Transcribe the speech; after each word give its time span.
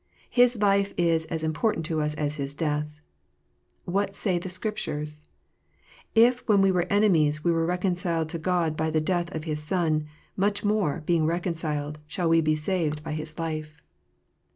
His 0.31 0.55
life 0.55 0.95
is 0.97 1.25
as 1.25 1.43
important 1.43 1.85
to 1.85 2.01
us 2.01 2.15
as 2.15 2.37
His 2.37 2.55
death. 2.55 2.99
What 3.85 4.15
saith 4.15 4.41
the 4.41 4.49
Scripture 4.49 4.97
1" 4.97 5.07
If, 6.25 6.39
when 6.47 6.59
we 6.59 6.71
were 6.71 6.87
enemies, 6.89 7.43
we 7.43 7.51
were 7.51 7.67
reconciled 7.67 8.27
to 8.29 8.39
God 8.39 8.75
by 8.75 8.89
the 8.89 8.99
death 8.99 9.31
of 9.35 9.43
His 9.43 9.61
Son, 9.61 10.07
much 10.35 10.63
more, 10.63 11.03
being 11.05 11.27
reconciled, 11.27 11.97
we 11.99 12.03
shall 12.07 12.29
be 12.41 12.55
saved 12.55 13.03
by 13.03 13.11
His 13.11 13.37
life." 13.37 13.83